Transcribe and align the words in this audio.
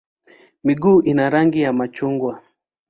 Miguu 0.63 1.01
ina 1.01 1.29
rangi 1.29 1.61
ya 1.61 1.73
machungwa. 1.73 2.43